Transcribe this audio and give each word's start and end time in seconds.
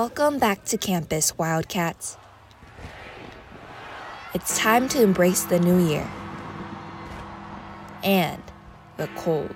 Welcome 0.00 0.38
back 0.38 0.64
to 0.64 0.78
campus, 0.78 1.36
Wildcats. 1.36 2.16
It's 4.32 4.58
time 4.58 4.88
to 4.88 5.02
embrace 5.02 5.44
the 5.44 5.60
new 5.60 5.76
year 5.76 6.10
and 8.02 8.42
the 8.96 9.08
cold. 9.08 9.54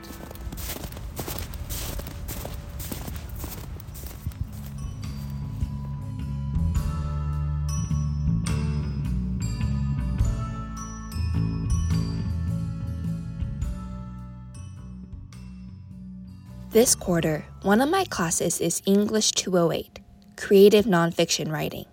This 16.72 16.94
quarter, 16.94 17.46
one 17.62 17.80
of 17.80 17.88
my 17.88 18.04
classes 18.04 18.60
is 18.60 18.82
English 18.84 19.30
208, 19.30 20.03
Creative 20.36 20.84
Nonfiction 20.84 21.50
Writing. 21.50 21.86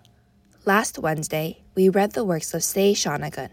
Last 0.66 0.98
Wednesday, 0.98 1.62
we 1.76 1.88
read 1.88 2.12
the 2.12 2.24
works 2.24 2.52
of 2.52 2.64
Sei 2.64 2.92
Shonagon, 2.92 3.50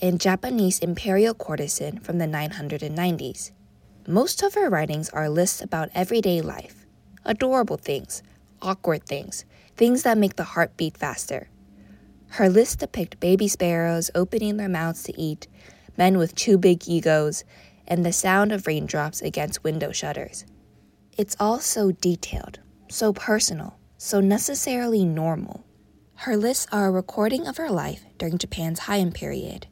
a 0.00 0.12
Japanese 0.12 0.78
imperial 0.78 1.34
courtesan 1.34 1.98
from 1.98 2.18
the 2.18 2.26
990s. 2.26 3.50
Most 4.06 4.42
of 4.42 4.54
her 4.54 4.70
writings 4.70 5.10
are 5.10 5.28
lists 5.28 5.60
about 5.60 5.90
everyday 5.94 6.40
life 6.40 6.86
adorable 7.24 7.76
things, 7.76 8.22
awkward 8.62 9.04
things, 9.04 9.44
things 9.76 10.04
that 10.04 10.16
make 10.16 10.36
the 10.36 10.44
heart 10.44 10.76
beat 10.76 10.96
faster. 10.96 11.48
Her 12.28 12.48
lists 12.48 12.76
depict 12.76 13.20
baby 13.20 13.48
sparrows 13.48 14.12
opening 14.14 14.56
their 14.56 14.68
mouths 14.68 15.02
to 15.02 15.20
eat, 15.20 15.48
men 15.98 16.16
with 16.16 16.36
too 16.36 16.56
big 16.56 16.88
egos, 16.88 17.44
and 17.86 18.06
the 18.06 18.12
sound 18.12 18.52
of 18.52 18.68
raindrops 18.68 19.20
against 19.20 19.64
window 19.64 19.90
shutters. 19.90 20.46
It's 21.18 21.36
all 21.40 21.58
so 21.58 21.90
detailed, 21.90 22.60
so 22.88 23.12
personal, 23.12 23.79
so 24.02 24.18
necessarily 24.18 25.04
normal. 25.04 25.62
Her 26.14 26.34
lists 26.34 26.66
are 26.72 26.86
a 26.86 26.90
recording 26.90 27.46
of 27.46 27.58
her 27.58 27.68
life 27.68 28.02
during 28.16 28.38
Japan's 28.38 28.80
Heian 28.80 29.12
period. 29.12 29.66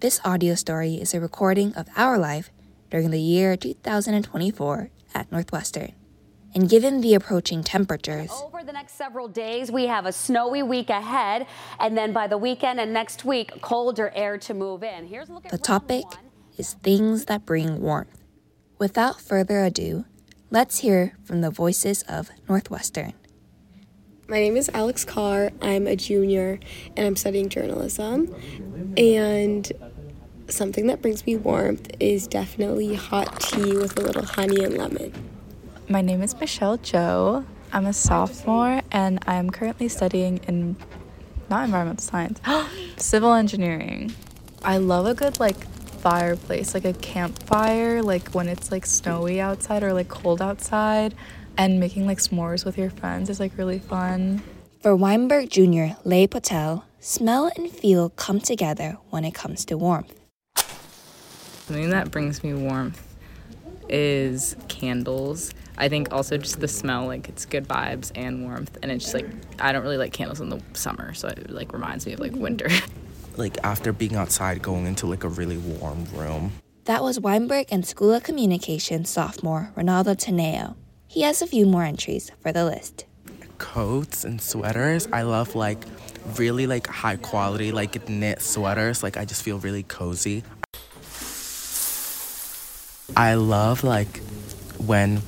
This 0.00 0.20
audio 0.24 0.56
story 0.56 0.96
is 0.96 1.14
a 1.14 1.20
recording 1.20 1.72
of 1.74 1.86
our 1.94 2.18
life 2.18 2.50
during 2.90 3.12
the 3.12 3.20
year 3.20 3.56
2024 3.56 4.90
at 5.14 5.30
Northwestern. 5.30 5.92
And 6.52 6.68
given 6.68 7.00
the 7.00 7.14
approaching 7.14 7.62
temperatures, 7.62 8.32
over 8.32 8.64
the 8.64 8.72
next 8.72 8.94
several 8.94 9.28
days, 9.28 9.70
we 9.70 9.86
have 9.86 10.04
a 10.04 10.12
snowy 10.12 10.64
week 10.64 10.90
ahead, 10.90 11.46
and 11.78 11.96
then 11.96 12.12
by 12.12 12.26
the 12.26 12.38
weekend 12.38 12.80
and 12.80 12.92
next 12.92 13.24
week, 13.24 13.60
colder 13.60 14.10
air 14.16 14.36
to 14.38 14.52
move 14.52 14.82
in. 14.82 15.06
Here's 15.06 15.28
a 15.28 15.32
look 15.32 15.44
at 15.44 15.52
the 15.52 15.58
topic 15.58 16.06
is 16.58 16.74
things 16.82 17.26
that 17.26 17.46
bring 17.46 17.80
warmth. 17.80 18.20
Without 18.78 19.20
further 19.20 19.60
ado, 19.60 20.06
Let's 20.52 20.78
hear 20.78 21.12
from 21.22 21.42
the 21.42 21.50
voices 21.52 22.02
of 22.08 22.28
Northwestern. 22.48 23.12
My 24.30 24.38
name 24.38 24.56
is 24.56 24.70
Alex 24.72 25.04
Carr. 25.04 25.50
I'm 25.60 25.88
a 25.88 25.96
junior 25.96 26.60
and 26.96 27.04
I'm 27.04 27.16
studying 27.16 27.48
journalism. 27.48 28.32
And 28.96 29.72
something 30.46 30.86
that 30.86 31.02
brings 31.02 31.26
me 31.26 31.34
warmth 31.34 31.90
is 31.98 32.28
definitely 32.28 32.94
hot 32.94 33.40
tea 33.40 33.76
with 33.76 33.98
a 33.98 34.02
little 34.02 34.24
honey 34.24 34.62
and 34.62 34.78
lemon. 34.78 35.12
My 35.88 36.00
name 36.00 36.22
is 36.22 36.38
Michelle 36.38 36.76
Joe. 36.76 37.44
I'm 37.72 37.86
a 37.86 37.92
sophomore 37.92 38.82
and 38.92 39.18
I'm 39.26 39.50
currently 39.50 39.88
studying 39.88 40.38
in 40.46 40.76
not 41.48 41.64
environmental 41.64 42.04
science, 42.04 42.40
civil 42.98 43.32
engineering. 43.32 44.14
I 44.62 44.76
love 44.76 45.06
a 45.06 45.14
good 45.14 45.40
like 45.40 45.66
fireplace, 46.00 46.72
like 46.72 46.84
a 46.84 46.92
campfire, 46.92 48.00
like 48.00 48.28
when 48.28 48.46
it's 48.46 48.70
like 48.70 48.86
snowy 48.86 49.40
outside 49.40 49.82
or 49.82 49.92
like 49.92 50.08
cold 50.08 50.40
outside, 50.40 51.16
and 51.60 51.78
making 51.78 52.06
like 52.06 52.16
s'mores 52.16 52.64
with 52.64 52.78
your 52.78 52.88
friends 52.88 53.28
is 53.28 53.38
like 53.38 53.52
really 53.58 53.78
fun. 53.78 54.42
For 54.80 54.96
Weinberg 54.96 55.50
Jr., 55.50 55.94
Lay 56.04 56.26
Patel, 56.26 56.86
smell 57.00 57.52
and 57.54 57.70
feel 57.70 58.08
come 58.08 58.40
together 58.40 58.96
when 59.10 59.26
it 59.26 59.34
comes 59.34 59.66
to 59.66 59.76
warmth. 59.76 60.18
Something 60.56 61.90
that 61.90 62.10
brings 62.10 62.42
me 62.42 62.54
warmth 62.54 63.06
is 63.90 64.56
candles. 64.68 65.52
I 65.76 65.90
think 65.90 66.10
also 66.14 66.38
just 66.38 66.60
the 66.60 66.68
smell, 66.68 67.06
like 67.06 67.28
it's 67.28 67.44
good 67.44 67.68
vibes 67.68 68.10
and 68.14 68.42
warmth, 68.44 68.78
and 68.82 68.90
it's 68.90 69.04
just 69.04 69.14
like 69.14 69.26
I 69.58 69.72
don't 69.72 69.82
really 69.82 69.98
like 69.98 70.14
candles 70.14 70.40
in 70.40 70.48
the 70.48 70.62
summer, 70.72 71.12
so 71.12 71.28
it 71.28 71.50
like 71.50 71.74
reminds 71.74 72.06
me 72.06 72.14
of 72.14 72.20
like 72.20 72.32
winter. 72.32 72.68
like 73.36 73.58
after 73.64 73.92
being 73.92 74.16
outside 74.16 74.62
going 74.62 74.86
into 74.86 75.06
like 75.06 75.24
a 75.24 75.28
really 75.28 75.58
warm 75.58 76.06
room. 76.14 76.52
That 76.86 77.02
was 77.02 77.20
Weinberg 77.20 77.66
and 77.70 77.86
School 77.86 78.14
of 78.14 78.22
Communications 78.22 79.10
sophomore 79.10 79.72
Ronaldo 79.76 80.16
Teneo. 80.16 80.74
He 81.10 81.22
has 81.22 81.42
a 81.42 81.46
few 81.48 81.66
more 81.66 81.82
entries 81.82 82.30
for 82.40 82.52
the 82.52 82.64
list. 82.64 83.04
Coats 83.58 84.22
and 84.22 84.40
sweaters. 84.40 85.08
I 85.12 85.22
love 85.22 85.56
like 85.56 85.82
really 86.36 86.68
like 86.68 86.86
high 86.86 87.16
quality 87.16 87.72
like 87.72 88.08
knit 88.08 88.40
sweaters. 88.40 89.02
Like 89.02 89.16
I 89.16 89.24
just 89.24 89.42
feel 89.42 89.58
really 89.58 89.82
cozy. 89.82 90.44
I 93.16 93.34
love 93.34 93.82
like 93.82 94.20
when 94.78 95.22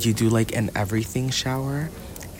you 0.00 0.12
do 0.12 0.28
like 0.28 0.56
an 0.56 0.72
everything 0.74 1.30
shower 1.30 1.88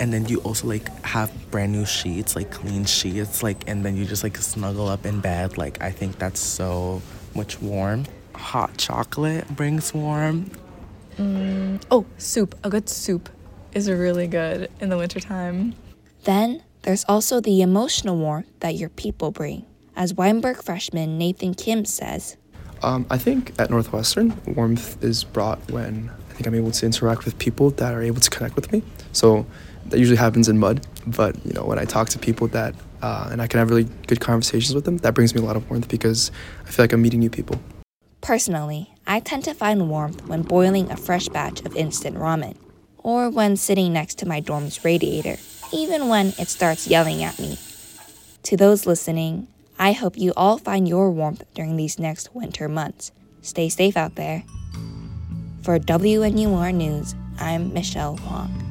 and 0.00 0.12
then 0.12 0.26
you 0.26 0.38
also 0.38 0.66
like 0.66 0.88
have 1.04 1.30
brand 1.52 1.70
new 1.70 1.86
sheets 1.86 2.34
like 2.34 2.50
clean 2.50 2.84
sheets 2.84 3.44
like 3.44 3.62
and 3.68 3.84
then 3.84 3.96
you 3.96 4.04
just 4.04 4.24
like 4.24 4.36
snuggle 4.36 4.88
up 4.88 5.06
in 5.06 5.20
bed 5.20 5.56
like 5.56 5.80
i 5.80 5.90
think 5.90 6.18
that's 6.18 6.38
so 6.38 7.00
much 7.34 7.58
warm 7.62 8.04
hot 8.34 8.76
chocolate 8.76 9.48
brings 9.56 9.94
warm 9.94 10.50
mm, 11.18 11.82
oh 11.90 12.06
soup 12.18 12.54
a 12.64 12.70
good 12.70 12.88
soup 12.88 13.28
is 13.72 13.90
really 13.90 14.26
good 14.26 14.70
in 14.80 14.88
the 14.88 14.96
wintertime 14.96 15.74
then 16.24 16.62
there's 16.82 17.04
also 17.08 17.40
the 17.40 17.60
emotional 17.60 18.16
warmth 18.16 18.48
that 18.60 18.74
your 18.74 18.88
people 18.88 19.30
bring 19.30 19.64
as 19.94 20.14
weinberg 20.14 20.62
freshman 20.62 21.18
nathan 21.18 21.54
kim 21.54 21.84
says 21.84 22.36
um, 22.82 23.06
i 23.10 23.18
think 23.18 23.52
at 23.58 23.70
northwestern 23.70 24.34
warmth 24.46 25.02
is 25.02 25.24
brought 25.24 25.58
when 25.70 26.10
i 26.30 26.32
think 26.32 26.46
i'm 26.46 26.54
able 26.54 26.70
to 26.70 26.86
interact 26.86 27.24
with 27.24 27.38
people 27.38 27.70
that 27.70 27.94
are 27.94 28.02
able 28.02 28.20
to 28.20 28.30
connect 28.30 28.56
with 28.56 28.72
me 28.72 28.82
so 29.12 29.46
that 29.90 29.98
usually 29.98 30.16
happens 30.16 30.48
in 30.48 30.58
Mudd. 30.58 30.86
But 31.06 31.36
you 31.44 31.52
know, 31.52 31.64
when 31.64 31.78
I 31.78 31.84
talk 31.84 32.08
to 32.10 32.18
people 32.18 32.48
that 32.48 32.74
uh, 33.02 33.28
and 33.30 33.42
I 33.42 33.46
can 33.46 33.58
have 33.58 33.70
really 33.70 33.88
good 34.06 34.20
conversations 34.20 34.74
with 34.74 34.84
them, 34.84 34.98
that 34.98 35.14
brings 35.14 35.34
me 35.34 35.40
a 35.40 35.44
lot 35.44 35.56
of 35.56 35.68
warmth 35.70 35.88
because 35.88 36.30
I 36.66 36.70
feel 36.70 36.84
like 36.84 36.92
I'm 36.92 37.02
meeting 37.02 37.20
new 37.20 37.30
people. 37.30 37.60
Personally, 38.20 38.92
I 39.06 39.20
tend 39.20 39.44
to 39.44 39.54
find 39.54 39.88
warmth 39.88 40.26
when 40.26 40.42
boiling 40.42 40.90
a 40.90 40.96
fresh 40.96 41.28
batch 41.28 41.60
of 41.62 41.76
instant 41.76 42.16
ramen, 42.16 42.56
or 42.98 43.30
when 43.30 43.56
sitting 43.56 43.92
next 43.92 44.18
to 44.18 44.26
my 44.26 44.40
dorm's 44.40 44.84
radiator, 44.84 45.36
even 45.72 46.08
when 46.08 46.28
it 46.38 46.48
starts 46.48 46.88
yelling 46.88 47.22
at 47.22 47.38
me. 47.38 47.58
To 48.44 48.56
those 48.56 48.86
listening, 48.86 49.48
I 49.78 49.92
hope 49.92 50.18
you 50.18 50.32
all 50.36 50.58
find 50.58 50.88
your 50.88 51.10
warmth 51.10 51.44
during 51.54 51.76
these 51.76 51.98
next 51.98 52.34
winter 52.34 52.68
months. 52.68 53.12
Stay 53.42 53.68
safe 53.68 53.96
out 53.96 54.14
there. 54.16 54.42
For 55.62 55.78
WNUR 55.78 56.74
News, 56.74 57.14
I'm 57.38 57.72
Michelle 57.72 58.16
Huang. 58.16 58.65